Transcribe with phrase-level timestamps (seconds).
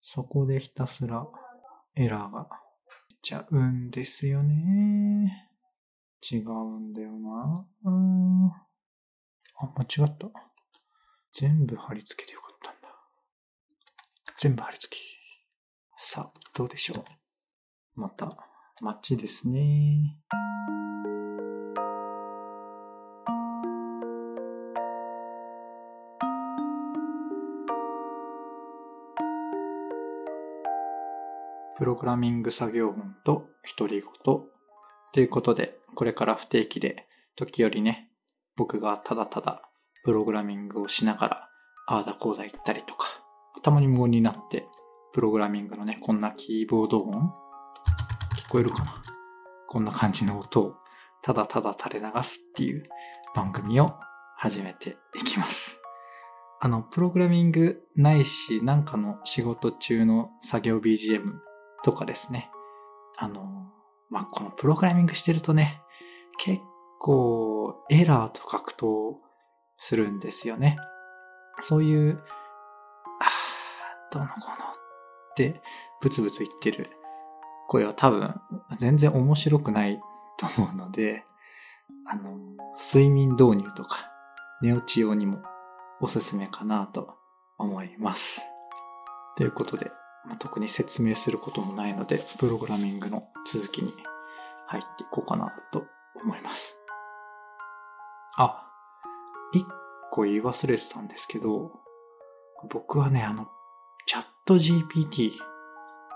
[0.00, 1.26] そこでひたすら
[1.94, 2.48] エラーが
[3.08, 5.48] 出ちゃうんですよね。
[6.22, 7.66] 違うんだよな
[9.56, 10.28] あ、間違った。
[11.32, 12.88] 全部貼り付けてよかったんだ。
[14.38, 15.02] 全部貼り付け。
[15.96, 17.04] さあ、どうでしょう。
[17.94, 18.30] また、
[18.80, 20.16] 街ですね。
[31.80, 33.46] プログラミング作業本と
[33.78, 34.50] 独り言と
[35.18, 37.06] いうことで、これから不定期で
[37.36, 38.10] 時折ね、
[38.54, 39.62] 僕がただただ
[40.04, 41.48] プログラミングをしながら、
[41.86, 43.08] ああだこうだ言ったりとか、
[43.62, 44.66] たまに無音になって、
[45.14, 47.32] プログラミングのね、こんなキーボード音
[48.36, 48.94] 聞こえるかな？
[49.66, 50.74] こんな感じの音を
[51.22, 52.82] ただただ垂れ流すっていう
[53.34, 53.94] 番組を
[54.36, 55.80] 始めていきます。
[56.60, 61.22] あの、プログラミングないし、なんかの仕事中の作業 BGM
[61.82, 62.50] とかですね。
[63.16, 63.70] あの、
[64.08, 65.82] まあ、このプログラミングしてるとね、
[66.38, 66.60] 結
[66.98, 69.14] 構エラーと格闘
[69.78, 70.76] するんですよね。
[71.62, 72.22] そういう、
[73.20, 73.28] ああ、
[74.12, 74.72] どうのこうのっ
[75.36, 75.62] て
[76.00, 76.90] ブツブツ言ってる
[77.68, 78.34] 声は多分
[78.78, 80.00] 全然面白くない
[80.38, 81.24] と思うので、
[82.06, 82.38] あの、
[82.76, 84.10] 睡眠導入とか
[84.60, 85.42] 寝落ち用にも
[86.00, 87.16] おすすめかなと
[87.58, 88.42] 思います。
[89.36, 89.90] ということで、
[90.26, 93.94] まあ、特に説明することもないので、プログラミングの続きに
[94.66, 95.84] 入っていこうかなと
[96.22, 96.76] 思います。
[98.36, 98.66] あ、
[99.52, 99.66] 一
[100.10, 101.72] 個言い忘れてたんですけど、
[102.68, 103.48] 僕はね、あの、
[104.06, 105.32] チャット GPT、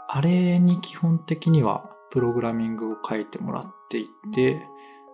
[0.09, 4.61] あれに基本的にはプログラミングを書いてもらっていて、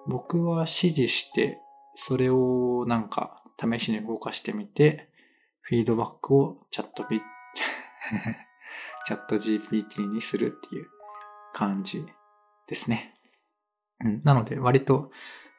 [0.07, 1.59] 僕は指示して、
[1.95, 5.09] それをなんか試しに動かしてみて、
[5.63, 7.23] フィードバックをチャットビ、
[9.11, 10.87] チャット GPT にするっていう
[11.53, 12.07] 感じ
[12.69, 13.13] ですね。
[14.05, 15.11] うん、なので割と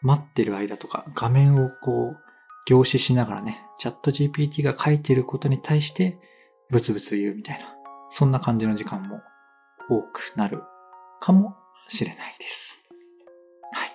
[0.01, 2.17] 待ってる間とか画面をこう
[2.65, 6.17] 凝視しながらね、チャット GPT が書いてることに対して
[6.69, 7.75] ブツブツ言うみたいな、
[8.09, 9.19] そんな感じの時間も
[9.89, 10.61] 多くなる
[11.19, 11.57] かも
[11.89, 12.81] しれないです。
[13.73, 13.89] はい。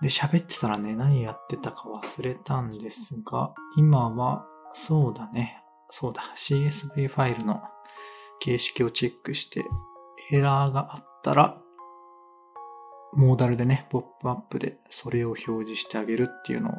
[0.00, 5.60] で、喋ってたらね、何やってたか忘れたんですが、今は、そうだね、
[5.90, 7.62] そうだ、CSV ファイルの
[8.42, 9.64] 形式をチェックして、
[10.32, 11.56] エラーがあったら、
[13.14, 16.72] モーダルでね、ポップアップでそれを表示してあげるっていうのを、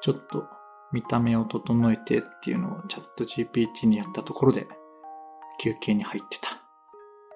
[0.00, 0.44] ちょっと
[0.92, 4.66] 見た目を整えてっていうのをチャット GPT にやったところで、
[5.60, 6.48] 休憩に入ってた。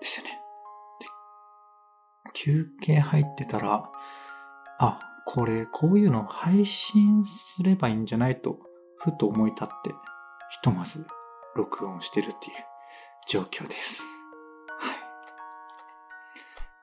[0.00, 0.40] ですよね。
[2.34, 3.88] 休憩入ってたら、
[4.80, 8.58] あ、これ、こういうの配信すればいいんじゃないと、
[8.96, 9.90] ふと思い立って、
[10.50, 11.06] ひとまず
[11.54, 12.71] 録音してるっていう
[13.26, 14.02] 状況です。
[14.78, 14.94] はい。
[14.94, 14.98] っ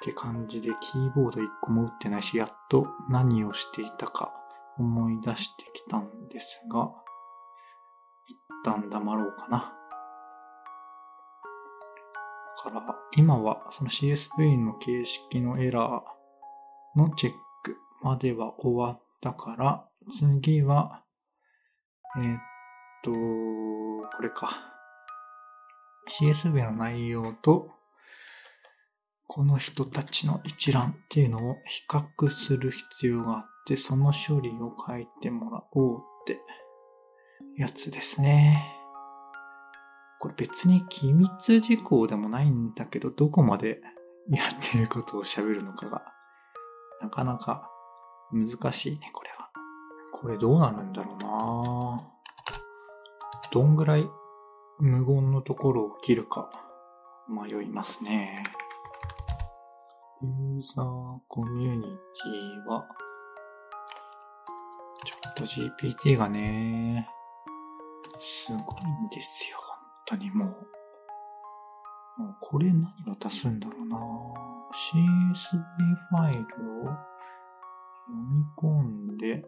[0.01, 4.31] て感じでキーボード1個も打ってないし、やっと何をしていたか
[4.77, 6.91] 思い出してきたんですが、
[8.27, 9.73] 一旦黙ろうかな。
[12.63, 17.33] だから、今はその CSV の形式のエラーのチェッ
[17.63, 21.03] クまでは終わったから、次は、
[22.17, 22.39] えー、っ
[23.03, 24.78] と、これか。
[26.09, 27.69] CSV の内容と、
[29.27, 36.39] この人たちの一覧っていうのを比較する必要があって、その処理を書いてもらおうって
[37.55, 38.75] やつですね。
[40.19, 43.79] これ別に機密事項でもないんだけど、どこまで
[44.29, 46.01] やってることを喋るのかが、
[47.01, 47.69] なかなか
[48.31, 49.49] 難しいね、これは。
[50.11, 51.97] これどうなるんだろうな
[53.51, 54.09] どんぐらい
[54.81, 56.49] 無言のところを切るか
[57.27, 58.41] 迷いますね。
[60.21, 62.87] ユーザーコミュニティは、
[65.05, 67.09] ちょっと GPT がね、
[68.19, 70.47] すごいんですよ、本当にもう。
[72.21, 73.97] もうこれ何渡すんだろうな
[74.71, 75.57] CSV
[76.09, 76.45] ファイルを
[76.85, 79.43] 読み込んで、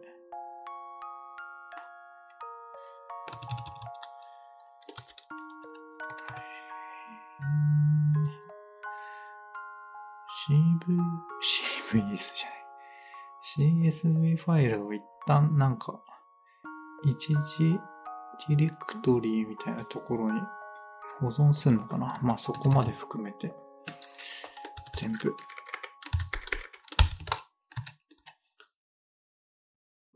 [10.48, 10.56] CV、
[11.40, 13.90] CVS じゃない。
[13.92, 16.02] CSV ファイルを一旦なんか、
[17.04, 17.78] 一時
[18.48, 20.40] ディレクトリーみたいなところに
[21.20, 23.54] 保存するのかなまあそこまで含めて、
[24.96, 25.36] 全部、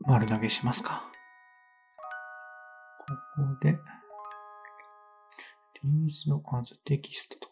[0.01, 1.03] 丸投げしますか。
[2.99, 3.05] こ
[3.43, 3.79] こで、
[5.83, 7.46] リーズのアズテキストと。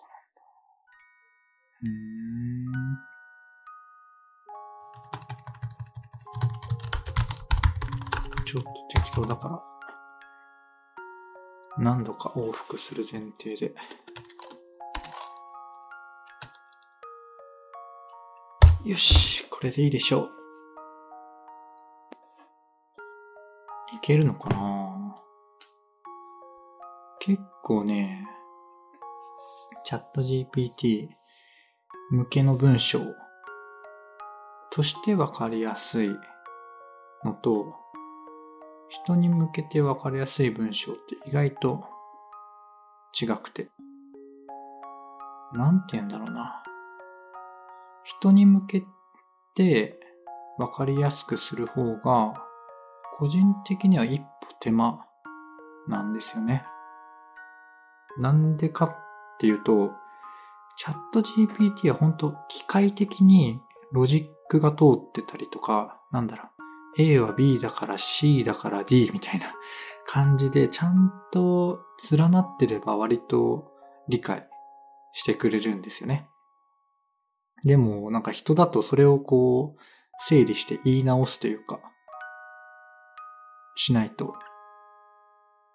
[1.86, 2.66] うん。
[8.46, 9.62] ちょっと適当だから、
[11.78, 13.76] 何度か往復する前提で。
[18.86, 20.30] よし、これでいいでしょう。
[23.96, 25.16] いけるのかな？
[27.20, 28.28] 結構ね、
[29.84, 31.10] チャット GPT
[32.12, 33.00] 向けの文章
[34.70, 36.10] としてわかりやすい
[37.24, 37.74] のと、
[38.90, 41.84] 人に向けてわかりやすい文章って意外と
[43.20, 43.70] 違くて。
[45.54, 46.62] なんて言うんだろうな。
[48.04, 48.84] 人に向け
[49.56, 50.00] て
[50.60, 52.36] わかりやすくする方が、
[53.16, 54.28] 個人的には一歩
[54.60, 55.00] 手間
[55.88, 56.66] なんですよね。
[58.20, 58.96] なんでかっ
[59.40, 59.92] ていうと、
[60.78, 63.60] チャット GPT は本当機械的に
[63.92, 66.50] ロジックが通ってたりとか、なんだろ
[66.98, 69.48] う、A は B だから C だから D みたいな
[70.06, 71.80] 感じでちゃんと
[72.12, 73.72] 連なってれば割と
[74.08, 74.48] 理解
[75.14, 76.28] してくれるんですよね。
[77.64, 79.82] でもなんか人だとそれをこう
[80.20, 81.80] 整理して言い直すというか、
[83.76, 84.36] しないと、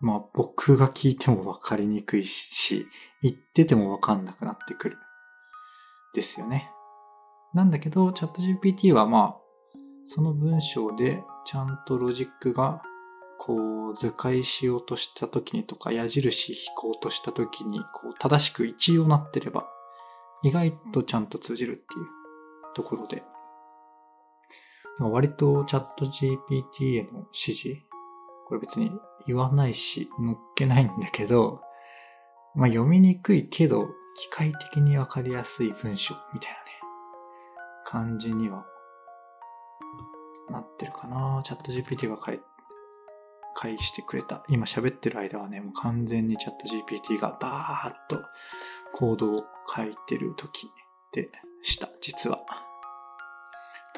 [0.01, 2.87] まあ僕が聞いてもわかりにくいし、
[3.23, 4.99] 言っててもわかんなくなってくる。
[6.15, 6.71] ですよね。
[7.55, 9.41] なんだけど、チャット GPT はまあ、
[10.07, 12.83] その文章でちゃんとロジックが
[13.39, 19.67] こう図解しようとした時にとか矢印引こうとした時にこう正しく一応なってれば
[20.43, 21.87] 意外とちゃんと通じるっていう
[22.75, 23.23] ところで
[24.99, 27.90] 割とチャット GPT への指示
[28.51, 28.91] これ別に
[29.27, 31.63] 言わないし乗っけないんだけど
[32.55, 36.63] まあ読みにくいけど機械的にわかりやすい文章みたいなね
[37.87, 38.67] 感じには
[40.51, 42.41] なってるかなチャット GPT が書い
[43.55, 44.43] 返してくれた。
[44.49, 48.23] 今喋ってる間はね、もう完全にチャット GPT がバーっと
[48.93, 50.69] コードを書いてる時
[51.13, 51.31] で
[51.63, 52.41] した、実は。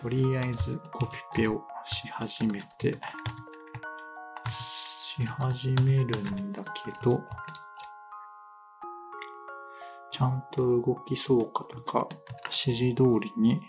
[0.00, 2.98] とりあえずコピペをし始めて、
[5.14, 7.22] し始めるんだけど、
[10.10, 12.08] ちゃんと動きそうかとか、
[12.44, 13.60] 指示通りに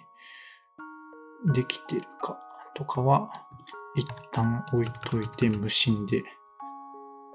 [1.53, 2.39] できてるか
[2.73, 3.29] とかは、
[3.95, 6.23] 一旦置いといて無心で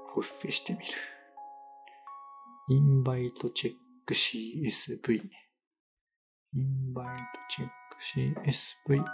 [0.07, 0.85] コピペしてみる。
[2.69, 3.73] インバイトチェッ
[4.07, 5.21] ク CSV。
[6.55, 7.97] インバイトチェック
[8.41, 9.03] CSV。
[9.03, 9.13] こ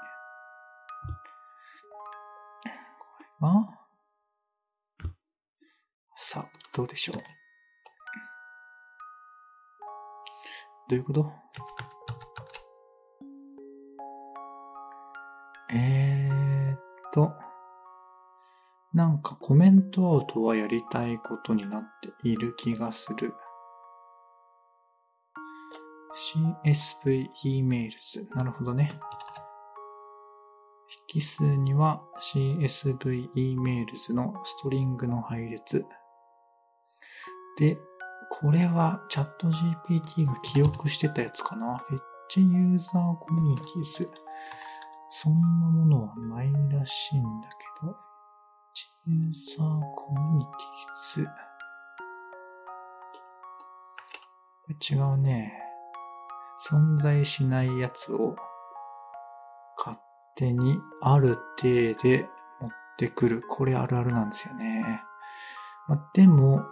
[3.44, 3.75] れは
[6.36, 7.16] さあ、どうでしょう？
[10.90, 11.32] どういうこと？
[15.74, 16.80] えーっ
[17.14, 17.32] と、
[18.94, 23.34] なんかコメントアウトはやりたいことになっている気がする。
[26.14, 28.28] CSV emails。
[28.36, 28.90] なるほどね。
[31.14, 35.86] 引数には CSV e メールズのストリングの配列。
[37.58, 37.78] で、
[38.30, 41.78] これはチャット GPT が記憶してたやつかな。
[41.88, 44.10] フェッチユーザーコミュニティズ。
[45.10, 47.48] そんなものはないらしいんだ
[47.82, 47.96] けど、フェッ
[48.74, 51.28] チユーザーコミュニティー
[54.90, 54.96] ズ。
[54.96, 55.54] 違うね。
[56.70, 58.36] 存在しないやつを
[59.78, 59.98] 勝
[60.36, 62.28] 手にある程で
[62.60, 63.44] 持ってくる。
[63.48, 65.04] これあるあるなんですよね。
[65.88, 66.64] まあ、でも、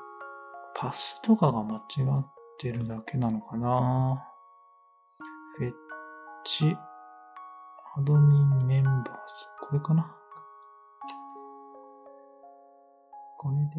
[0.75, 4.27] パスとかが間違ってるだけなのかな。
[5.57, 5.73] フェッ
[6.43, 6.75] チ
[7.95, 9.11] アドミンメンバーズ。
[9.61, 10.15] これかな
[13.37, 13.71] これでいい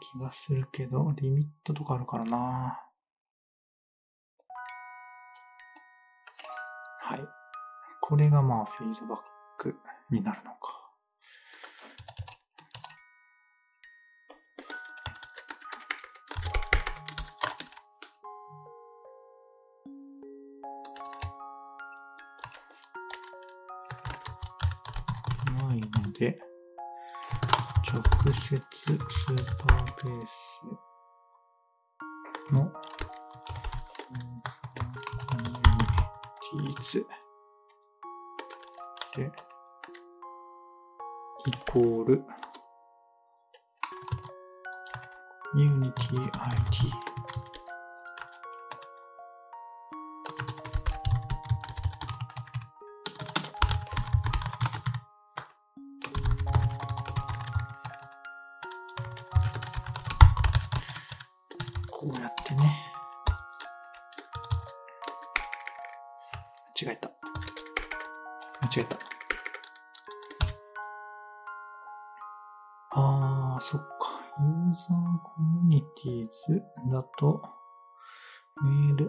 [0.00, 2.80] 気がするけど、リミットとかあるからな
[7.00, 7.20] はい。
[8.00, 9.18] これがまあフィードバッ
[9.58, 9.74] ク
[10.10, 10.77] になるのか。
[41.78, 42.24] コール、
[45.54, 46.90] コ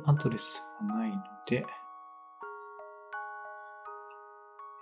[0.10, 1.64] アドレスがないので、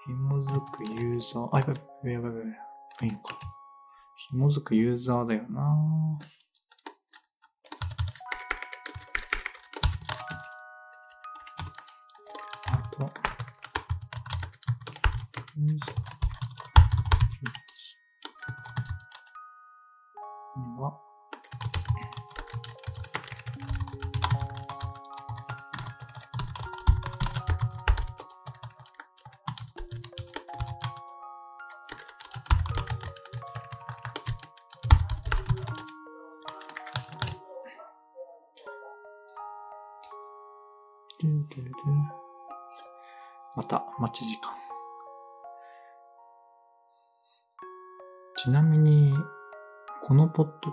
[0.06, 1.74] 紐づくユーザー、あ、やば
[2.10, 2.50] いやばいやばいやば
[3.06, 3.08] い。
[3.08, 3.38] いいのか。
[4.30, 6.47] 紐づくユーザーだよなぁ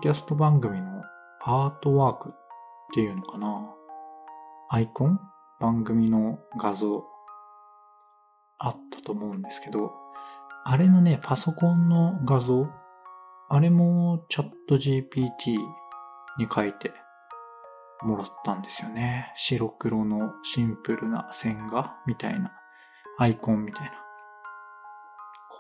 [0.04, 1.02] キャスト番組の
[1.46, 2.32] アートワークっ
[2.92, 3.74] ていうのかな
[4.68, 5.18] アイコン？
[5.58, 7.02] 番組の画像
[8.58, 9.92] あったと思うんですけど、
[10.66, 12.68] あれのね、パソコンの画像？
[13.48, 15.56] あれもチャット GPT
[16.36, 16.92] に書いて
[18.02, 19.32] もらったんですよね。
[19.36, 22.52] 白黒のシンプルな線画みたいな、
[23.18, 23.92] アイコンみたいな。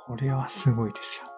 [0.06, 1.30] これはすごいですよ。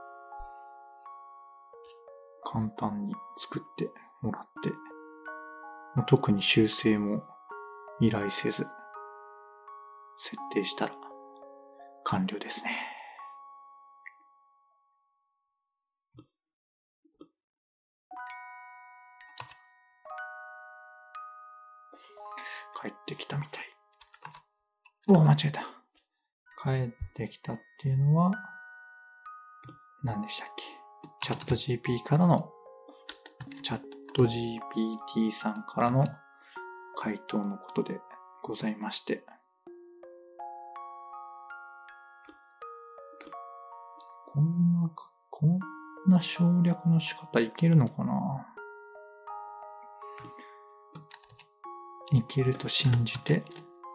[2.56, 3.90] 簡単に作って
[4.22, 4.70] もらって、
[5.94, 7.22] もう特に修正も
[8.00, 8.66] 依頼せず、
[10.16, 10.94] 設定したら
[12.04, 12.70] 完了ですね。
[22.80, 23.64] 帰ってきたみたい。
[25.08, 25.60] おお、間違えた。
[26.62, 28.30] 帰ってきたっていうのは、
[30.02, 30.75] 何でしたっけ？
[31.26, 32.52] チャット GP からの、
[33.60, 33.80] チャッ
[34.14, 36.04] ト GPT さんからの
[36.94, 37.98] 回答のことで
[38.44, 39.24] ございまして。
[44.32, 44.88] こんな、
[45.28, 45.58] こん
[46.08, 48.46] な省略の仕方いけるのかな？
[52.12, 53.42] いけると信じて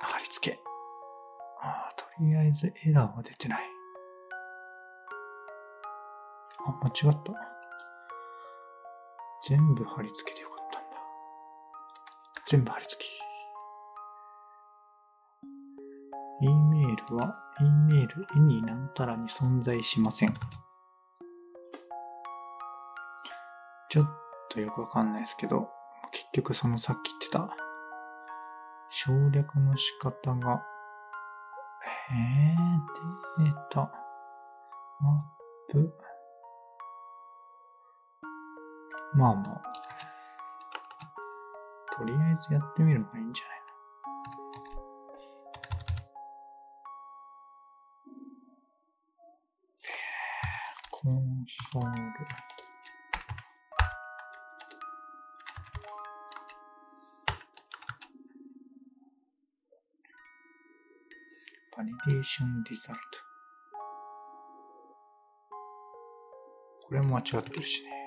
[0.02, 0.60] 貼り付け。
[1.62, 3.71] ああ、とりあえずエラーは出てない。
[6.68, 7.34] あ、間違った。
[9.48, 10.90] 全部貼り付けてよかったんだ。
[12.46, 13.10] 全部貼り付け。
[16.44, 20.34] E メールは E メール絵になんたらに存在しません。
[23.90, 24.08] ちょっ
[24.50, 25.70] とよくわかんないですけど、
[26.12, 27.56] 結局そのさっき言ってた
[28.90, 30.64] 省略の仕方が、
[32.12, 33.92] えー、データ、
[35.00, 35.26] マ
[35.70, 35.94] ップ、
[39.14, 39.62] まあまあ。
[41.94, 43.62] とりあえずやってみるのがいいんじゃないの？
[50.90, 51.96] コンソール。
[61.78, 63.04] バリデーションリザルト。
[66.88, 68.01] これも間違ってるしね。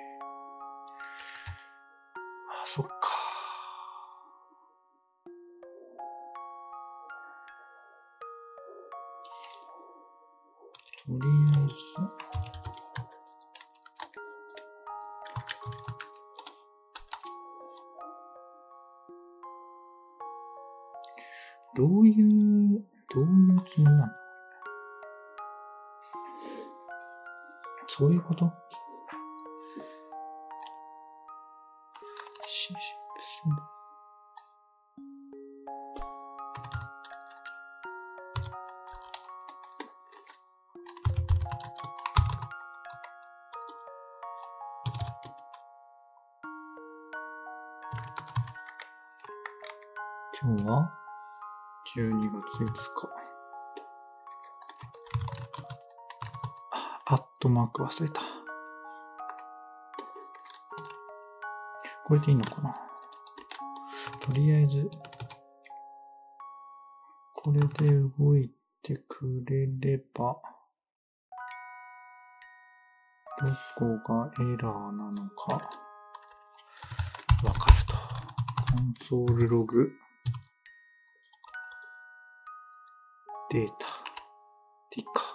[57.83, 58.23] 忘れた。
[62.07, 62.73] これでいいのかな？
[64.21, 64.89] とりあえず、
[67.35, 68.51] これで動い
[68.83, 70.37] てくれれば、
[73.41, 75.55] どこがエラーなのか、
[77.45, 77.95] わかると。
[78.75, 79.91] コンソールログ、
[83.51, 83.87] データ、
[84.97, 85.23] ディカ。
[85.23, 85.34] あ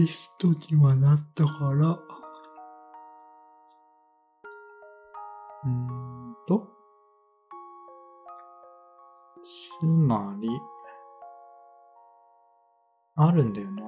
[0.00, 1.98] リストにはなったから、
[5.62, 6.66] うんと、
[9.82, 10.48] つまり、
[13.16, 13.82] あるんだよな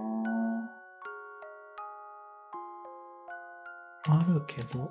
[4.11, 4.91] あるけど、間違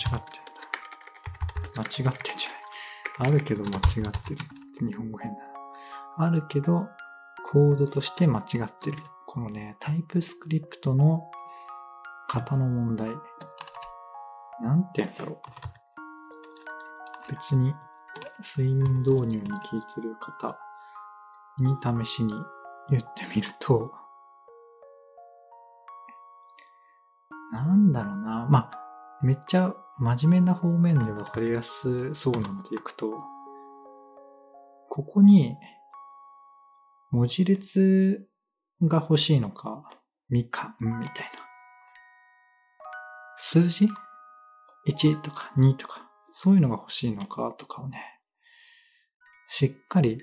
[0.00, 0.20] てん
[1.74, 1.78] だ。
[1.78, 3.32] 間違ってんじゃない。
[3.34, 4.88] あるけど間違ってる。
[4.88, 5.38] 日本語変だ
[6.18, 6.26] な。
[6.26, 6.86] あるけど、
[7.50, 8.96] コードとして間違ってる。
[9.36, 11.30] このね、タイプスクリプトの
[12.26, 13.10] 型の問題。
[14.62, 15.36] なんて言うんだろう。
[17.30, 17.74] 別に
[18.56, 19.40] 睡眠導入に聞い
[19.94, 20.58] てる方
[21.58, 21.76] に
[22.06, 22.32] 試しに
[22.88, 23.92] 言ってみると、
[27.52, 28.46] なんだろうな。
[28.48, 28.70] まあ、
[29.22, 33.12] めっちゃ真面目な方面でわかりやすそうなのでいくと、
[34.88, 35.58] ここに
[37.10, 38.26] 文字列
[38.82, 39.88] が欲しいのか、
[40.28, 41.46] みかんみたいな。
[43.36, 43.88] 数字
[44.88, 47.98] ?1 とか2とか、そういうのが欲しいのかとかをね、
[49.48, 50.18] しっかり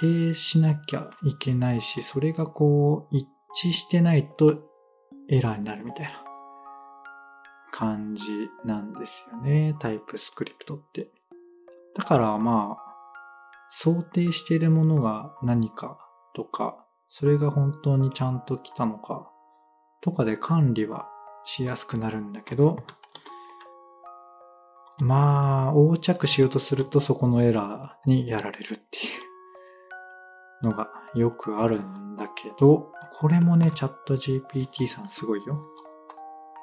[0.00, 3.26] 指定しなきゃいけないし、それがこう、一
[3.64, 4.62] 致してないと
[5.28, 6.22] エラーになるみたいな
[7.72, 11.10] 感じなんですよね、タイプスクリプトって。
[11.94, 12.86] だからまあ、
[13.70, 15.98] 想定しているものが何か
[16.34, 19.30] とか、それが本当にちゃんと来たのか
[20.00, 21.08] とかで管理は
[21.44, 22.76] しやすくなるんだけど、
[25.00, 29.10] まあ、横着しようとするとそこのエラーにやられるってい
[30.62, 35.58] う のがよくあるんだけど、これもね、チャット GPT さんすごいよ。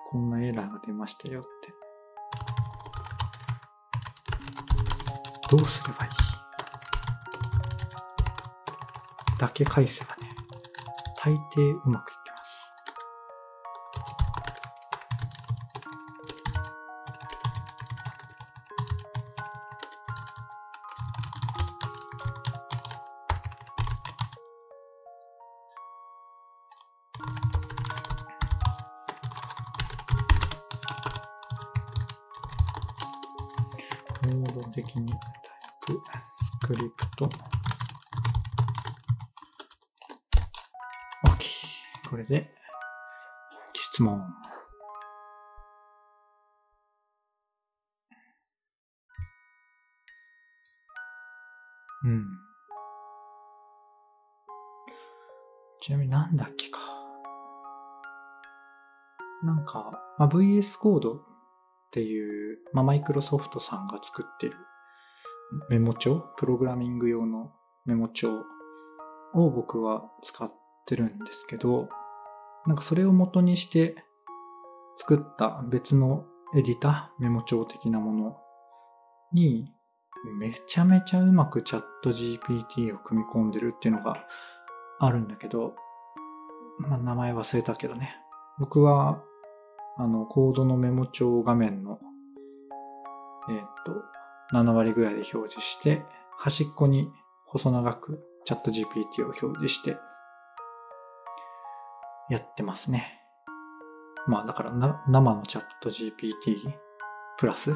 [0.05, 1.73] こんなエラーが出ましたよって。
[5.49, 6.11] どうすればいい？
[9.39, 10.12] だけ返せば、
[11.25, 12.69] 大抵うまくいきます。
[34.23, 35.19] コード的にタイ
[35.85, 37.29] プスクリプト
[42.13, 42.47] これで、
[43.73, 44.21] 質問。
[52.03, 52.23] うん。
[55.81, 56.81] ちなみになんだっけか。
[59.43, 61.19] なんか、まあ、VS コードっ
[61.89, 64.55] ていう、まあ、マイクロソフトさんが作ってる
[65.71, 67.53] メモ帳、プログラミング用の
[67.85, 68.43] メモ帳
[69.33, 70.53] を僕は使っ
[70.85, 71.89] てるんですけど、
[72.65, 73.95] なんかそれを元にして
[74.95, 78.37] 作った別のエディタ、メモ帳的なもの
[79.33, 79.71] に
[80.39, 84.25] めちゃめちゃうまくチャット GPT を組み込んでるっていうのが
[84.99, 85.73] あるんだけど、
[86.79, 88.15] まあ名前忘れたけどね。
[88.59, 89.21] 僕は
[89.97, 91.99] あのコードのメモ帳画面の
[93.49, 93.91] えーっと
[94.55, 96.03] 7割ぐらいで表示して
[96.37, 97.11] 端っこに
[97.45, 99.97] 細長くチャット GPT を表示して
[102.29, 103.19] やってますね。
[104.27, 106.73] まあだからな生のチャット GPT
[107.37, 107.75] プラス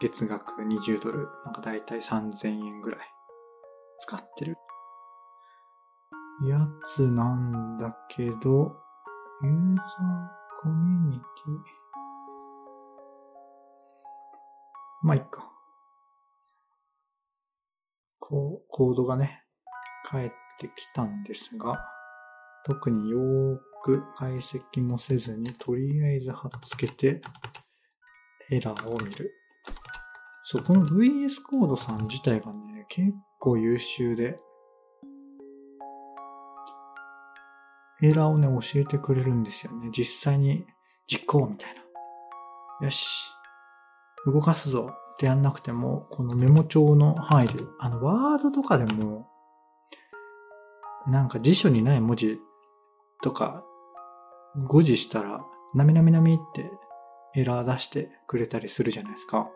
[0.00, 3.00] 月額20ドル、なんかだいたい3000円ぐらい
[4.00, 4.56] 使ってる
[6.48, 8.76] やつなんだけど、
[9.42, 9.82] ユーザー
[10.60, 11.58] コミュニティ。
[15.02, 15.48] まあいっか。
[18.18, 19.44] こう、コードがね、
[20.04, 21.93] 返ってきたんですが、
[22.64, 27.20] 特によーく解析もせずに、とりあえず貼っつけて、
[28.50, 29.30] エラーを見る。
[30.44, 34.38] そう、この VS コードさん自体がね、結構優秀で、
[38.02, 39.90] エラーをね、教えてくれるんですよね。
[39.92, 40.66] 実際に
[41.06, 41.74] 実行みたい
[42.80, 42.86] な。
[42.86, 43.30] よし。
[44.26, 44.90] 動かすぞ。
[45.14, 49.28] ってやんなくても、このメモ帳の範囲で、あの、ワードとかでも、
[51.06, 52.40] なんか辞書にない文字
[53.24, 53.64] とか、
[54.66, 56.70] 誤字したら、なみなみなみって
[57.34, 59.48] エラー出してくれたりするじゃないですか。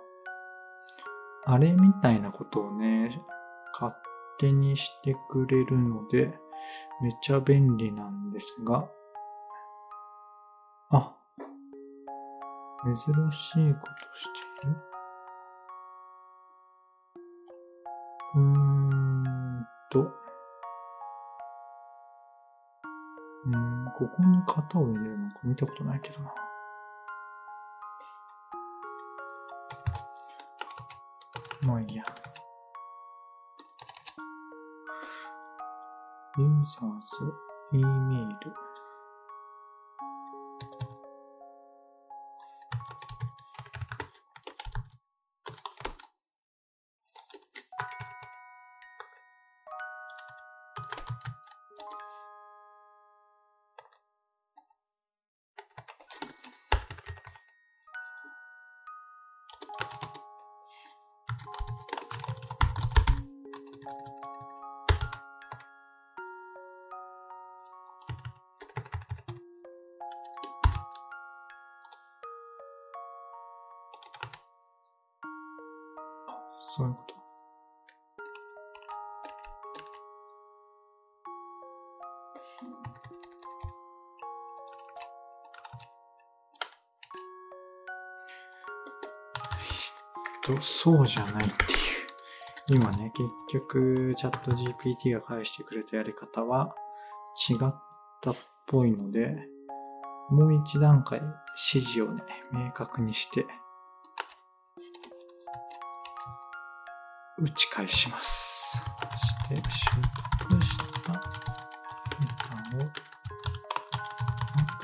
[1.45, 3.21] あれみたいなことをね、
[3.79, 3.95] 勝
[4.39, 6.33] 手にしてくれるので、
[7.03, 8.89] めっちゃ便利なんですが、
[10.91, 11.15] あ、
[12.87, 14.25] 珍しいことし
[14.63, 14.77] てる？
[18.35, 20.18] うーんと、
[23.49, 26.35] うん、ここに型を入れるのか見たことないけどな。
[31.67, 32.03] まあいいや。
[36.37, 37.35] ユーザーズ、
[37.73, 38.68] E メール。
[76.79, 77.19] そういうこと。
[90.55, 92.81] と、そうじゃないっていう。
[92.81, 93.29] 今ね、結
[93.67, 96.77] 局、チャット GPT が返してくれたやり方は
[97.51, 97.59] 違っ
[98.23, 98.37] たっ
[98.69, 99.37] ぽいので、
[100.31, 101.19] もう一段階
[101.73, 103.47] 指示をね、明確にして、
[107.41, 108.79] 打ち返します。
[108.79, 109.63] そして、出
[110.51, 112.91] 力したデータを、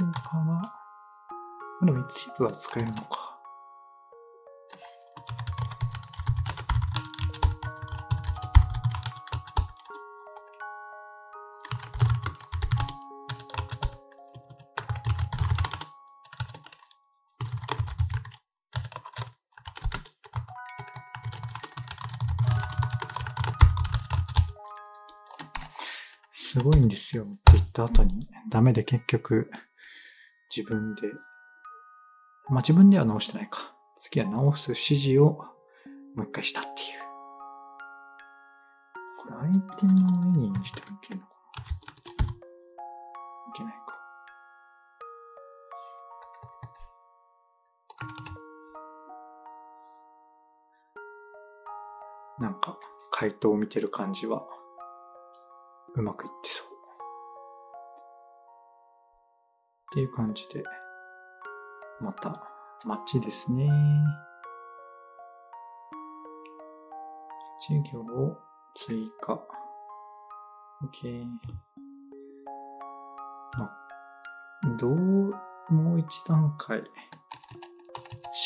[0.05, 0.73] 後かな、
[1.85, 3.24] でも一部は使えるのか。
[28.55, 29.51] ダメで結局、
[30.55, 31.03] 自分で、
[32.49, 33.75] まあ、自分では直してないか。
[33.97, 35.25] 次は直す指示を
[36.15, 36.77] もう一回したっていう。
[39.19, 39.93] これ相手の
[40.31, 41.33] 上にしてもいけるのか
[42.29, 42.35] な？
[43.49, 43.81] いけないか。
[52.39, 52.79] なんか、
[53.11, 54.47] 回答を見てる感じは、
[55.97, 56.64] うまくいってそう。
[59.95, 60.65] っていう感じで、
[62.01, 62.33] また、
[62.85, 63.71] 街ですね。
[67.61, 68.37] 授業を
[68.75, 69.35] 追加。
[70.83, 71.25] OK。
[73.57, 73.71] まあ、
[74.81, 74.97] どう、
[75.73, 76.79] もう一段階、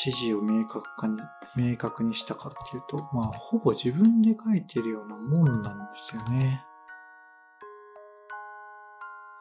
[0.04, 1.16] 指示を明確化に、
[1.56, 6.62] 明確にしたかっていうと、まあ、ほぼ自分で書いてるようなもんなんですよね。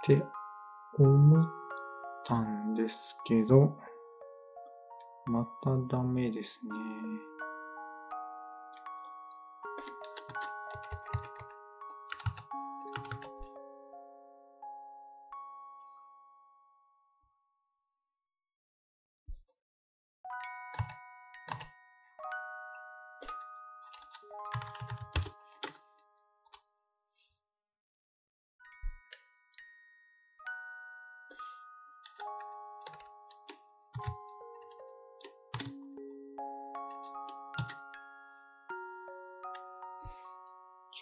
[0.03, 0.25] って
[0.97, 1.56] 思っ
[2.27, 3.77] たんですけど、
[5.27, 6.71] またダメですね。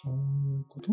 [0.02, 0.14] そう
[0.46, 0.92] いうこと？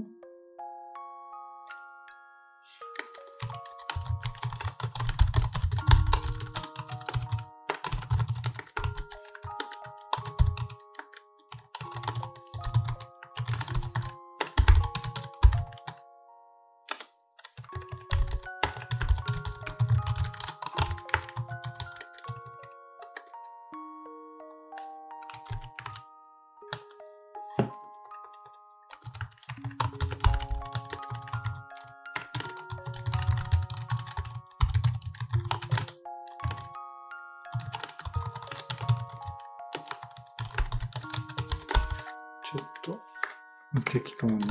[43.94, 44.50] 適当に、適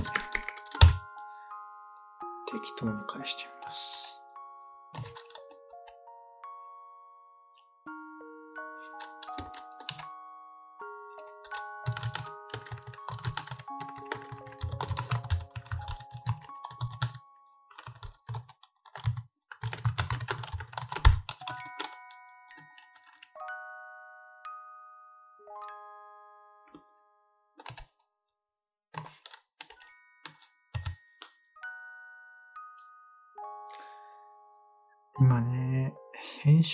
[2.78, 3.62] 当に返してみる。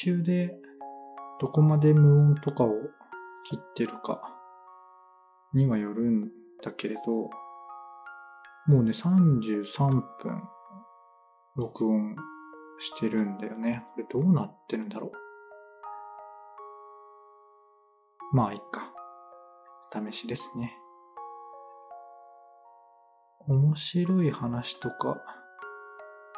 [0.08, 0.54] 編集で
[1.38, 2.72] どこまで無音とかを
[3.44, 4.22] 切ってるか
[5.52, 6.30] にはよるん
[6.62, 7.12] だけれど、
[8.66, 10.42] もうね、33分
[11.56, 12.16] 録音
[12.78, 13.84] してるんだよね。
[13.94, 15.12] これどうなってるんだろ
[18.32, 18.36] う。
[18.36, 18.92] まあ、いっか。
[20.10, 20.74] 試しですね。
[23.46, 25.18] 面白い話とか、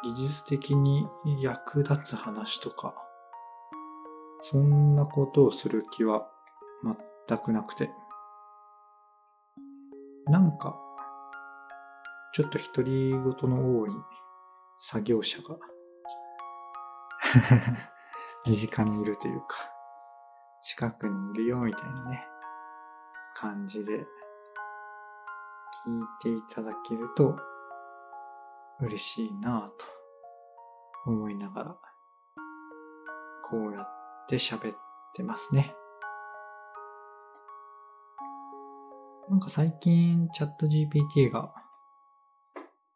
[0.03, 1.05] 技術的に
[1.41, 2.95] 役立つ話とか、
[4.43, 6.27] そんなことをする気は
[7.27, 7.91] 全くなくて。
[10.27, 10.79] なんか、
[12.33, 13.91] ちょっと独り言の多い
[14.79, 15.57] 作業者が
[18.45, 19.57] 身近にいるというか、
[20.61, 22.27] 近くにいるよみたいなね、
[23.35, 23.99] 感じで
[25.85, 27.37] 聞いていただけると
[28.79, 29.85] 嬉しいなぁと
[31.05, 31.77] 思いながら、
[33.43, 34.00] こうやって
[34.37, 34.77] 喋っ
[35.15, 35.75] てますね。
[39.29, 41.53] なんか最近チャット GPT が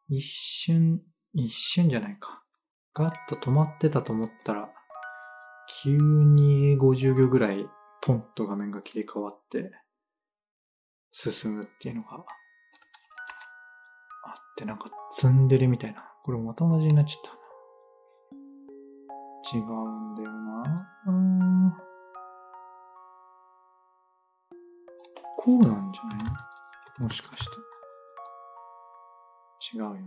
[0.09, 1.01] 一瞬、
[1.33, 2.43] 一瞬じゃないか。
[2.93, 4.69] ガッと止まってたと思ったら、
[5.83, 7.65] 急に50秒ぐらい
[8.01, 9.71] ポンと画面が切り替わって
[11.11, 12.17] 進むっていうのが
[14.25, 16.03] あってなんか積んでるみたいな。
[16.23, 17.37] これまた同じになっちゃったな。
[19.53, 20.64] 違うんだよな。
[25.37, 26.15] こうなんじゃな
[26.99, 27.03] い？
[27.03, 27.51] もしかして。
[29.77, 29.99] 違うよね。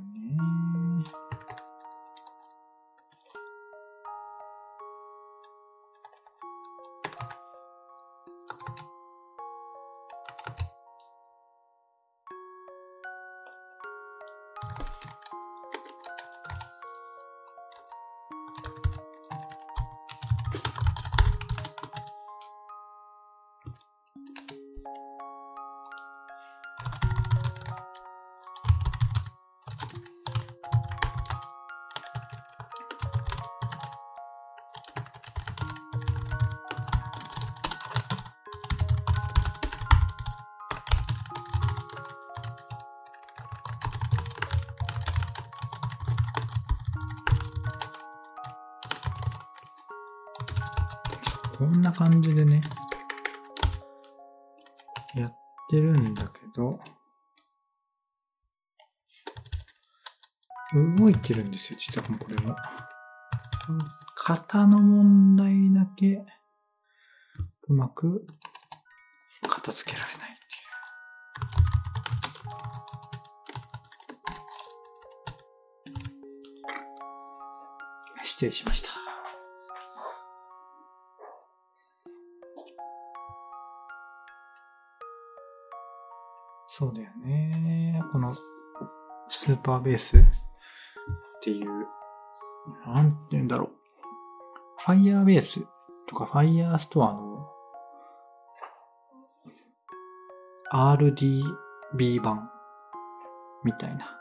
[61.28, 62.56] てるんですよ、実はこれも。
[64.16, 66.24] 型の問題だけ、
[67.68, 68.26] うまく
[69.42, 70.44] 片付けられないって
[78.20, 78.24] いう。
[78.24, 78.88] 失礼しました。
[86.68, 88.02] そうだよね。
[88.12, 88.34] この
[89.28, 90.24] スーパーベース
[91.48, 91.88] っていう、
[92.86, 93.70] なんて言うんだろう。
[94.80, 95.66] ファイヤーベース
[96.06, 97.48] とかファイヤーストアの
[100.70, 102.50] RDB 版
[103.64, 104.14] みたいな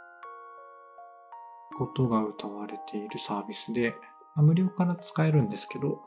[1.77, 3.93] ことが歌われているサービスで、
[4.37, 6.01] 無料から使えるんですけど、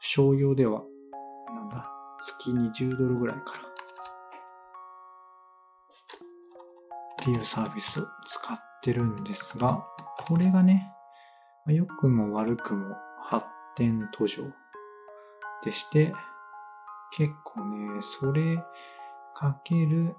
[0.00, 0.84] 商用では、
[1.54, 3.66] なんだ、月20ドルぐらいからっ
[7.24, 9.84] ていうサービスを使ってるんですが、
[10.16, 10.90] これがね、
[11.66, 13.46] 良くも悪くも発
[13.76, 14.44] 展途上
[15.62, 16.12] でして、
[17.12, 18.56] 結構ね、それ
[19.34, 20.14] かける、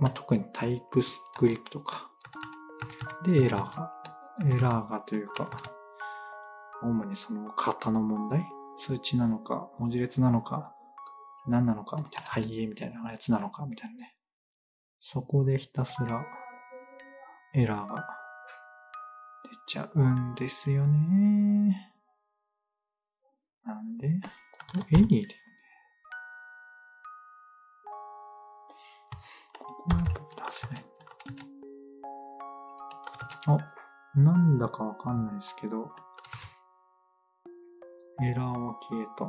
[0.00, 2.10] まあ、特にタイプスクリプトか。
[3.24, 3.92] で、エラーが、
[4.44, 5.48] エラーがというか、
[6.82, 8.46] 主にその型の問題？
[8.76, 10.74] 数値なのか、文字列なのか、
[11.46, 14.14] 何なのかみたいな、背景みたいなやつなのかみたいなね。
[15.00, 16.24] そこでひたすら
[17.54, 18.06] エラーが
[19.48, 21.92] 出ちゃうんですよね。
[23.64, 24.08] なんで？
[24.08, 25.34] ここ絵に入れるね。
[29.58, 30.06] ここはやっ
[30.36, 30.84] ぱ出せない。
[33.48, 33.58] あ、
[34.18, 35.90] なんだかわかんないですけど、
[38.22, 39.24] エラーは消えた。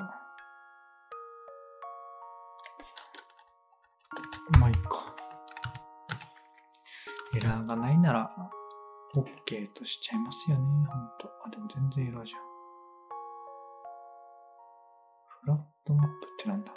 [4.60, 5.06] まあいいか。
[7.36, 8.32] エラーがないなら、
[9.16, 10.86] OK としちゃいますよね、ほん
[11.18, 11.30] と。
[11.46, 12.42] あ、でも全然エラーじゃん。
[15.42, 16.74] フラットマップってなんだ？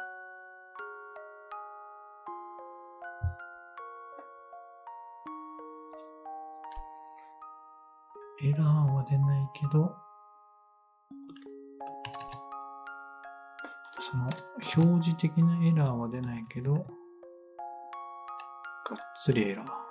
[8.42, 9.94] エラーは出ないけど、
[14.00, 16.84] その表示的なエラーは出ないけど、がっ
[19.22, 19.89] つりエラー。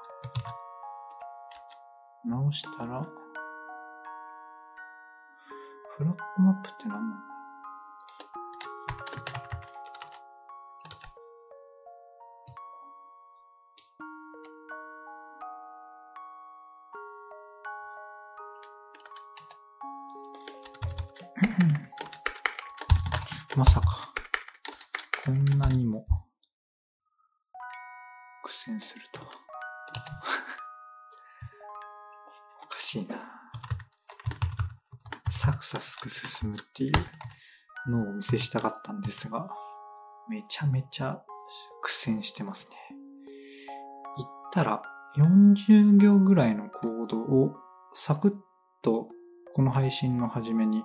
[2.30, 3.02] 直したら、
[5.98, 7.18] フラットマップって何なんだ？
[23.58, 23.99] まさか、
[38.36, 39.50] いうのをお見せしたかったんですが、
[40.30, 41.22] めちゃめちゃ
[41.82, 42.78] 苦戦してますね。
[44.18, 44.82] 言ったら
[45.18, 47.56] 40行ぐらいのコードを
[47.94, 48.34] サクッ
[48.82, 49.10] と
[49.54, 50.84] この配信の初めに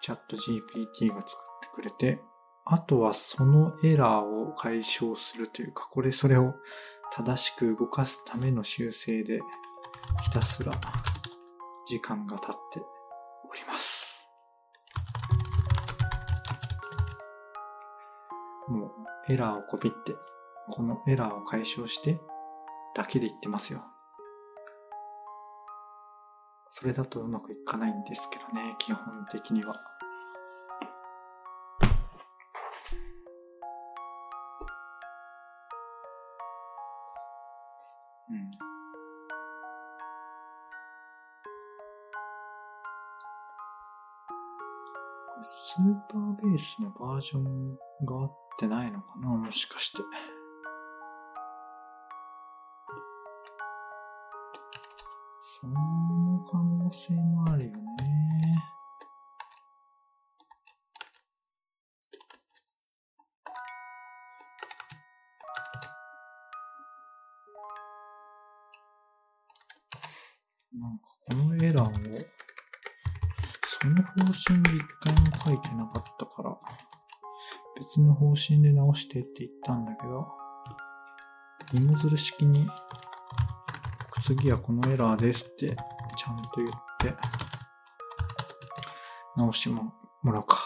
[0.00, 2.20] チャット GPT が作ってくれて、
[2.64, 6.54] あとはそのエラーを解消するというか、これそれを
[7.12, 9.40] 正しく動かすための修正で、
[10.22, 10.72] ひたすら
[11.88, 12.80] 時間が経って
[19.28, 20.14] エラーをコピって、
[20.68, 22.20] このエラーを解消して、
[22.94, 23.84] だけで言ってますよ。
[26.68, 29.74] それだとうまくいかないんですけどね、基本的には。
[38.30, 38.50] うん。
[45.42, 49.28] スーパーベースのバージョンが合ってないのかな？
[49.28, 49.98] もしかして。
[55.40, 57.76] その可能性もあるよね。
[78.32, 80.26] 別の方針で直してって言ったんだけど、
[81.74, 82.68] 芋づる式に、
[84.24, 85.76] 次はこのエラーですって、
[86.16, 87.14] ちゃんと言って、
[89.36, 89.92] 直しても
[90.22, 90.58] もらうか。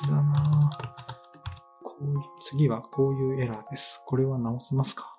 [0.00, 0.70] 雑だな
[1.82, 2.04] こう、
[2.42, 4.02] 次はこういうエラーです。
[4.06, 5.12] これは直せますか？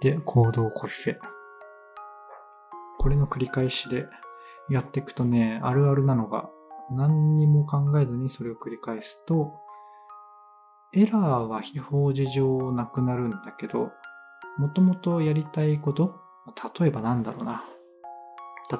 [0.00, 1.18] で、コードをコピペ。
[2.98, 4.06] これの繰り返しで
[4.68, 6.48] やっていくとね、あるあるなのが、
[6.90, 9.52] 何にも考えずにそれを繰り返すと、
[10.94, 13.90] エラーは非表示上なくなるんだけど、
[14.58, 16.20] もともとやりたいこと、
[16.80, 17.64] 例えばなんだろうな。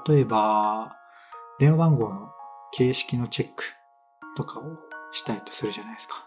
[0.06, 0.96] 例えば、
[1.58, 2.30] 電話番号の
[2.72, 3.64] 形式のチェック
[4.36, 4.64] とかを
[5.12, 6.24] したいとするじゃないですか。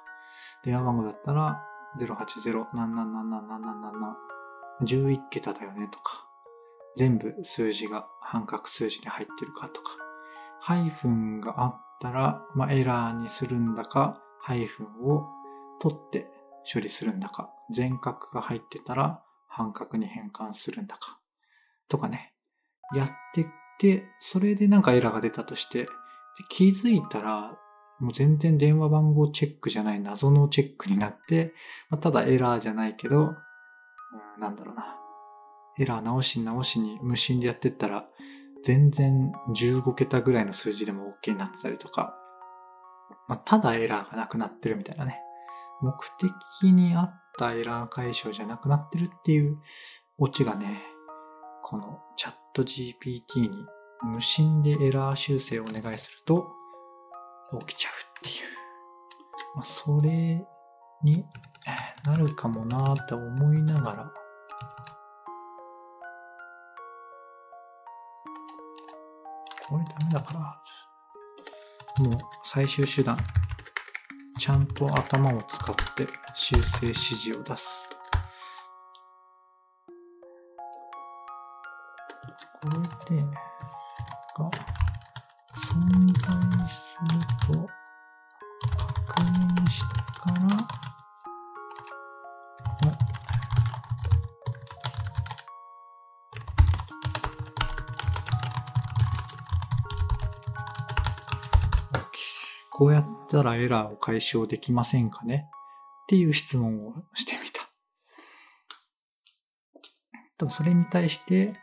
[0.63, 1.63] 電話番号だったら、
[1.99, 4.15] 080何何何何何何何
[4.81, 6.24] 11桁だよねとか、
[6.97, 9.91] 全部数字が半角数字に入ってるかとか、
[10.61, 15.25] ハイフンがあったら、まあ、エラーにするんだか、ハイフンを
[15.79, 16.27] 取って
[16.71, 21.19] 処理するんだか、全角が入ってたら半角に変換するんだか、
[21.87, 22.33] とかね、
[22.95, 23.45] やってっ
[23.79, 25.87] て、それでなんかエラーが出たとして、
[26.49, 27.57] 気づいたら、
[27.99, 31.53] もう全然電話番号チェックじゃない謎のチェックになって、
[31.89, 34.97] まあ、ただエラーじゃないけど、うん、なんだろうな。
[35.79, 38.05] エラー直し直しに無心でやってったら、
[38.63, 42.15] 全然15桁ぐらいの数字でも OK になってたりとか、
[43.27, 45.19] まあ、ただエラーがなくなってるみたいなね。
[45.81, 49.59] 目的に合ったエラー解消じゃなくなってるっていう
[50.17, 50.81] オチがね、
[51.61, 53.65] このチャット GPT に
[54.03, 56.47] 無心でエラー修正をお願いすると
[57.59, 58.55] 起きちゃうっていう。
[59.55, 60.45] まあ、それ
[61.03, 61.25] に
[62.05, 64.11] なるかもなーって思いながら、
[69.75, 70.33] これダメだか
[71.99, 73.17] ら、もう最終手段、
[74.39, 77.89] ちゃんと頭を使って修正指示を出す。
[82.61, 82.69] こ
[83.09, 83.25] れで、
[103.45, 105.47] らエラーを解消できませんかね？
[106.03, 107.61] っていう質問をしてみた。
[110.37, 111.55] 多分それに対して、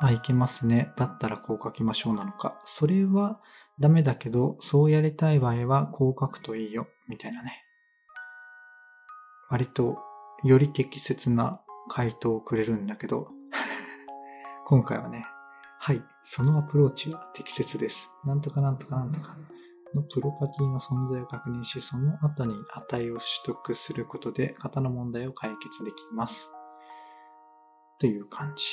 [0.00, 0.90] あ、いけますね。
[0.96, 2.60] だったらこう書きましょうなのか。
[2.64, 3.40] それは
[3.78, 6.88] ダメだけど、そうやりたい場合はこう書くといいよ。
[7.08, 7.62] みたいなね。
[9.50, 9.98] 割と
[10.42, 13.28] より適切な回答をくれるんだけど、
[14.66, 15.26] 今回はね、
[15.78, 18.10] はい、そのアプローチは適切です。
[18.24, 19.36] なんとかなんとかなんとか。
[19.94, 26.50] のプロパティの存在を確認し、その後に値を取得することで型の問題を解決できます。
[27.98, 28.64] という感じ。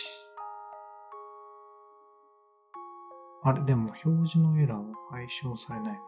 [3.43, 5.99] あれ、でも表示のエラーは解消されないな。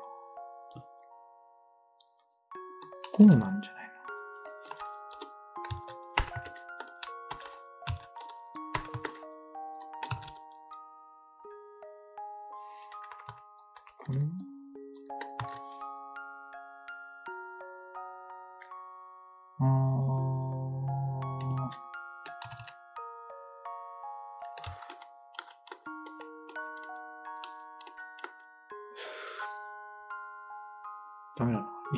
[3.16, 3.82] こうなんじゃない？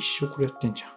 [0.05, 0.94] 一生これやってんじゃん。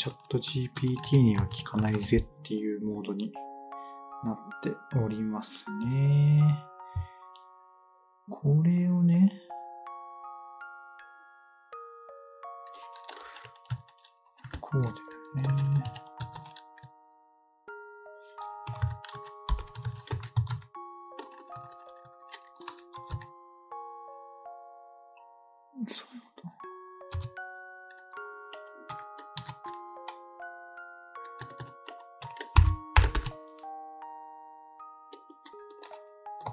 [0.00, 3.30] チャット GPT には聞かないぜっていうモードに
[4.24, 6.42] なっておりますね。
[8.30, 9.30] これをね、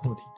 [0.07, 0.36] こう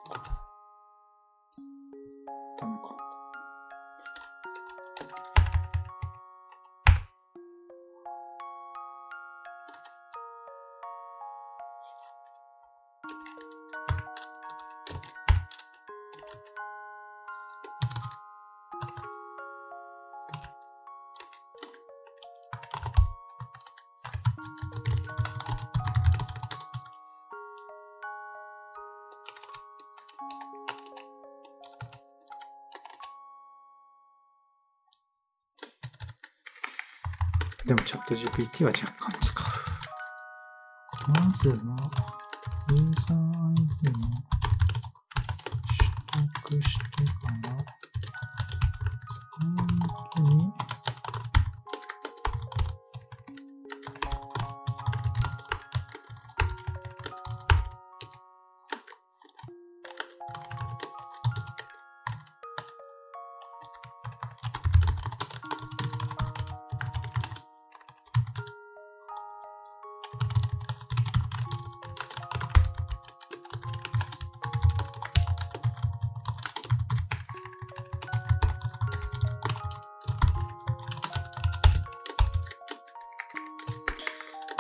[37.70, 41.12] でもチャット GPT は若干使う。
[41.12, 42.09] まずは、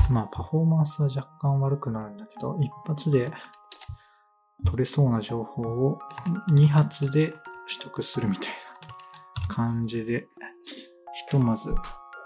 [0.09, 3.31] まあパフォーマンスは若干悪くなるんだけど、一発で
[4.65, 5.99] 取れそうな情報を
[6.51, 7.41] 2発で取
[7.81, 8.47] 得するみたい
[9.47, 10.27] な感じで、
[11.13, 11.73] ひとまず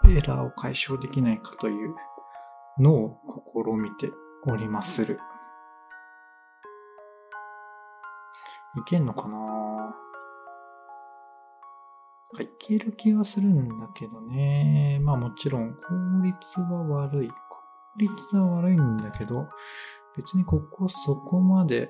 [0.10, 1.96] エラーを解消できないかという
[2.80, 3.18] のを
[3.66, 4.10] 試みて
[4.48, 5.20] おりまする。
[8.76, 9.96] いけんのかな？
[12.42, 15.00] いける気はするんだけどね。
[15.04, 15.80] まあもちろん効
[16.24, 17.32] 率は悪い。
[17.94, 19.48] 効率は悪いんだけど、
[20.16, 21.90] 別にここそこまで、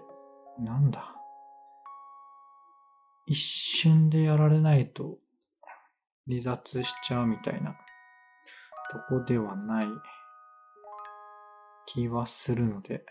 [0.60, 1.16] なんだ。
[3.26, 5.18] 一瞬でやられないと
[6.30, 7.76] 離脱しちゃうみたいな。
[8.92, 9.88] とこではない
[11.88, 13.04] 気はするので、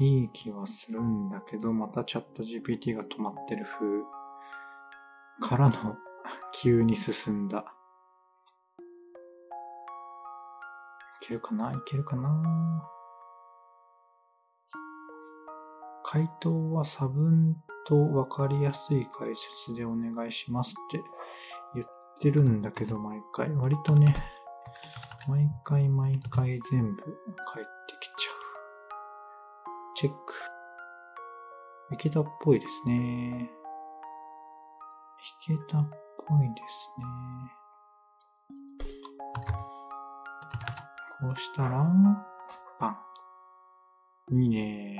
[0.00, 5.96] いい気はするんだけど、またチャット GPT が止まってる風からの
[6.52, 7.64] 急に進んだ。
[11.22, 11.72] いけるかな？
[11.72, 12.88] いけるかな？
[16.04, 17.56] 回答は差分
[17.86, 21.02] とわかりやすい解説でお願いしますって
[21.74, 21.86] 言っ
[22.20, 23.52] てるんだけど、毎回。
[23.52, 24.14] 割とね、
[25.28, 28.34] 毎回毎回全部返ってきちゃう。
[29.96, 30.34] チェック。
[31.90, 33.50] いけたっぽいですね。
[35.44, 35.90] いけたっ
[36.28, 37.04] ぽいですね。
[41.20, 41.84] こうしたら、
[42.78, 42.88] パ
[44.30, 44.42] ン。
[44.42, 44.98] いいね。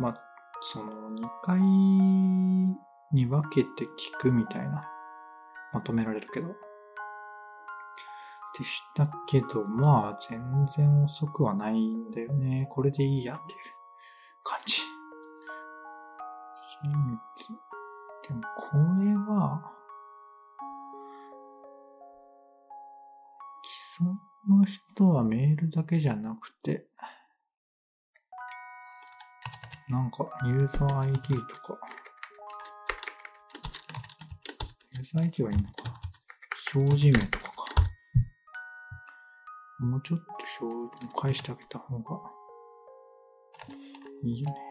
[0.00, 0.14] まあ、
[0.62, 4.88] その2回に分けて聞くみたいな、
[5.74, 6.48] まとめられるけど。
[8.58, 12.66] でしたけど、まあ、全然遅くはないんだよね。
[12.70, 13.58] これでいいやっていう
[14.42, 14.80] 感じ。
[18.28, 19.72] でも、これは、
[23.62, 26.88] 既存の人はメールだけじゃなくて、
[29.88, 31.78] なんか、ユーザー ID とか、
[34.94, 35.70] ユーザー ID はいいのか。
[36.74, 37.52] 表示名とかか。
[39.78, 42.20] もうちょっと表、返してあげた方が
[44.24, 44.65] いいよね。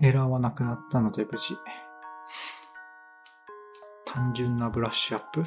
[0.00, 1.56] エラーはなくなったので無事。
[4.04, 5.40] 単純なブラッシュアップ？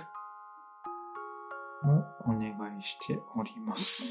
[1.83, 2.49] もお願
[2.79, 4.03] いしております。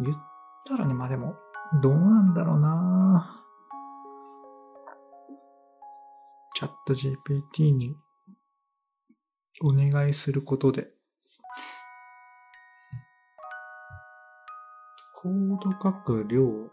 [0.00, 0.18] 言っ
[0.66, 1.34] たらね、まあでも、
[1.80, 3.45] どうなんだろうなチ
[6.86, 7.96] ット GPT に
[9.60, 10.88] お願いすることで、
[15.14, 16.70] コード書く量、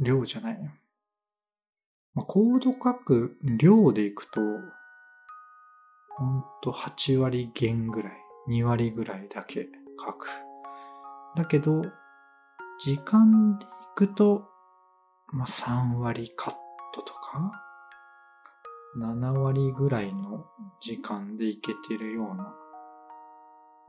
[0.00, 0.58] 量じゃない。
[2.14, 4.40] まあ、コード書く量でいくと、
[6.16, 8.12] ほんと8割減ぐらい、
[8.48, 10.28] 2割ぐらいだけ書く。
[11.36, 11.82] だけど、
[12.84, 14.48] 時間でいくと、
[15.32, 16.54] まあ、3割カッ
[16.94, 17.65] トとか、
[18.96, 20.46] 7割ぐらいの
[20.80, 22.54] 時間でいけてるような、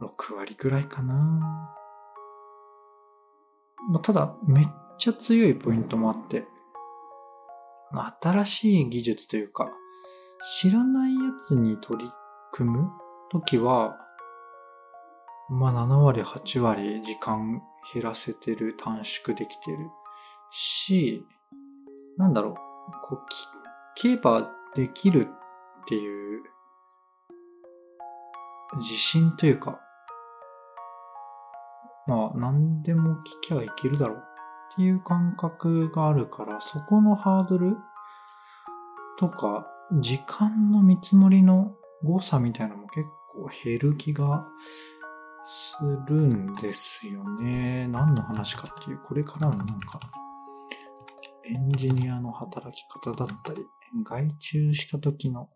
[0.02, 1.14] 6割ぐらいかな。
[3.90, 6.46] まあ、ただ、めっちゃ強いポイントもあって、
[8.22, 9.70] 新しい技術というか、
[10.62, 12.12] 知らないやつに取り
[12.52, 12.90] 組む
[13.32, 13.98] ときは、
[15.50, 17.62] まあ7割、8割時間
[17.94, 19.78] 減らせてる、短縮できてる
[20.52, 21.26] し、
[22.18, 22.54] なんだろう、
[23.04, 23.20] こう、
[24.02, 26.44] 聞けばできるっていう
[28.80, 29.80] 自信というか、
[32.06, 37.76] まあ何でも聞きゃいけるだろうっていう感覚があるから、そこのハードル
[39.18, 39.66] とか、
[40.00, 41.74] 時間の見積もりの
[42.04, 44.46] 誤差みたいなのも結構減る気が
[45.44, 45.76] す
[46.08, 47.88] るんですよね。
[47.88, 50.00] 何の話かっていう、これからのなんか、
[51.50, 53.62] エンジニアの働き方だったり、
[54.04, 55.50] 外注した時の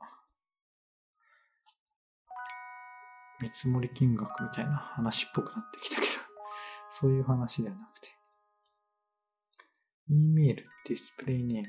[3.41, 6.07] 見積もり金額みたいな話っぽくなってきたけど、
[6.89, 8.07] そういう話ではなくて。
[10.07, 11.67] E メール、ディスプレイネーム、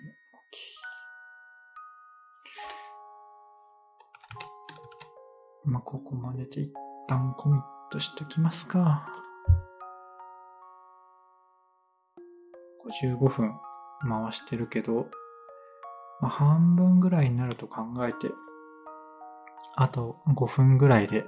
[5.64, 5.70] OK。
[5.70, 6.72] まあ、ここまでで一
[7.08, 9.12] 旦コミットしときますか。
[12.84, 13.71] 55分
[14.08, 15.08] 回してるけど、
[16.20, 18.32] まあ、半分ぐらいになると考えて、
[19.74, 21.24] あと5分ぐらいで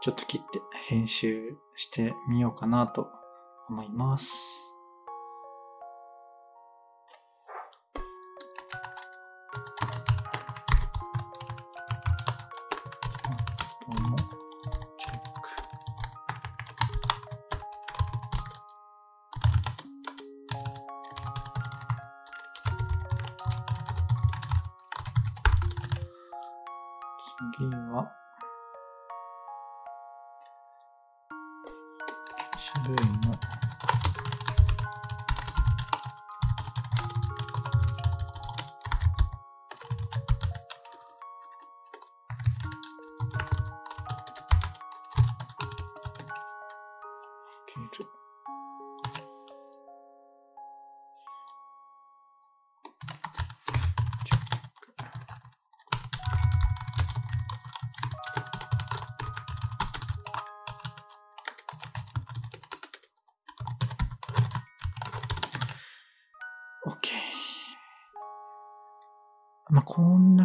[0.00, 3.08] ちょっと切って編集してみようかなと
[3.68, 4.67] 思います。
[27.56, 28.10] 銀は、
[32.72, 33.67] 種類の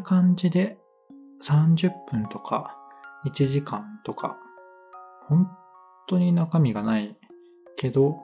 [0.03, 0.77] 感じで
[1.43, 2.77] 30分とか
[3.25, 4.37] 1時間とか、
[5.27, 5.49] 本
[6.07, 7.17] 当に中身がない
[7.77, 8.17] けど、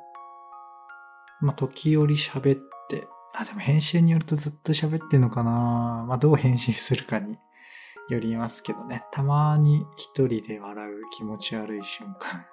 [1.42, 2.60] まあ、時折喋っ
[2.90, 7.38] て、あ、でも編集によるとずっと喋ってんのかなまあ、どう編集するかに
[8.10, 9.06] よりますけどね。
[9.12, 12.46] たまに一人で笑う気持ち悪い瞬間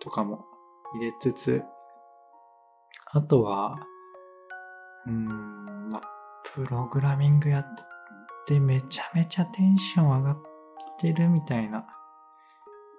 [0.00, 0.44] とかも
[0.94, 1.64] 入れつつ、
[3.12, 3.76] あとは、
[5.06, 6.02] うーん、まあ、
[6.54, 7.82] プログラミングやって
[8.60, 10.42] めちゃめちゃテンション上がっ
[10.98, 11.86] てるみたいな。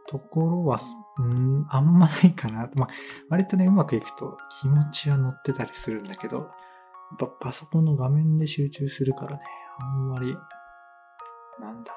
[0.07, 0.79] ところは、
[1.17, 2.69] うん、あんまないかな。
[2.77, 2.89] まあ、
[3.29, 6.49] 割とね、うまくいくと気持ちは乗ってたりするんだけど、やっ
[7.17, 9.43] ぱパソコンの画面で集中するからね、
[9.79, 10.37] あんまり、
[11.59, 11.93] なんだ、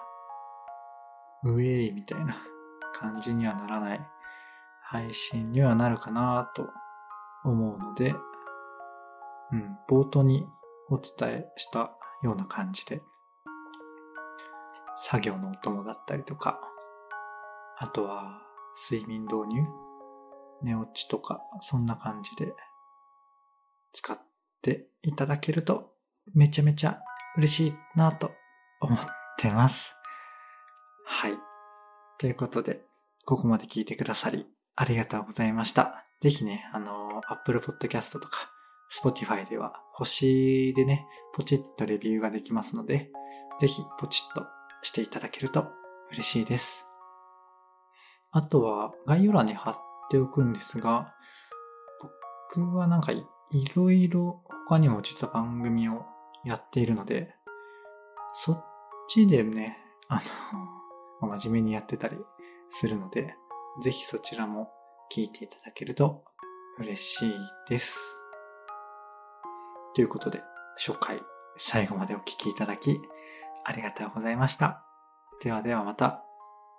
[1.45, 2.37] ウェイみたいな
[2.95, 4.09] 感じにはならない。
[4.91, 6.71] 配信にはなるかなと
[7.45, 8.15] 思うので、
[9.53, 10.49] うん、冒頭に
[10.89, 11.91] お伝えした
[12.23, 13.03] ような感じで、
[15.01, 16.61] 作業のお供だったりとか、
[17.79, 18.41] あとは
[18.91, 19.63] 睡眠導入？
[20.63, 22.53] 寝落ちとか、そんな感じで
[23.93, 24.19] 使っ
[24.61, 25.93] ていただけると
[26.35, 27.01] めちゃめちゃ
[27.37, 28.33] 嬉しいなと
[28.81, 28.99] 思っ
[29.39, 29.95] てます。
[31.07, 31.35] はい。
[32.19, 32.83] ということで、
[33.25, 36.05] ここまで聞いてくださりありがとうございました。
[36.21, 38.51] ぜひね、あの、Apple Podcast とか
[39.01, 43.11] Spotify では星でね、ポチッとレビューができますので、
[43.61, 44.45] ぜひポチッと
[44.83, 45.69] していただけると
[46.11, 46.87] 嬉しいです。
[48.31, 49.77] あとは概要欄に貼っ
[50.11, 51.15] ておくんですが、
[52.53, 53.25] 僕はなんかい
[53.75, 56.05] ろいろ他にも実は番組を
[56.45, 57.35] やっているので、
[58.35, 58.65] そっ
[59.09, 60.21] ちでね、あ
[61.21, 62.17] の、 真面目にやってたり
[62.71, 63.35] するので、
[63.83, 64.71] ぜひそちらも
[65.13, 66.25] 聞いていただけると
[66.79, 67.35] 嬉しい
[67.69, 68.21] です。
[69.95, 70.43] ということで、
[70.77, 71.21] 初回
[71.57, 73.01] 最後までお聞きいただき
[73.65, 74.85] ありがとうございました。
[75.43, 76.23] ではではまた、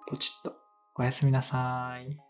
[0.08, 0.56] ポチッと
[0.96, 2.29] おやすみなさい。